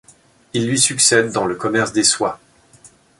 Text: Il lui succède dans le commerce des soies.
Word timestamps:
Il 0.53 0.67
lui 0.67 0.79
succède 0.79 1.31
dans 1.31 1.45
le 1.45 1.53
commerce 1.53 1.91
des 1.91 2.01
soies. 2.03 2.39